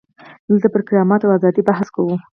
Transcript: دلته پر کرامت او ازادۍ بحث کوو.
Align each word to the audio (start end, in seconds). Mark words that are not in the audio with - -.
دلته 0.47 0.67
پر 0.73 0.81
کرامت 0.87 1.21
او 1.23 1.31
ازادۍ 1.37 1.61
بحث 1.69 1.87
کوو. 1.95 2.13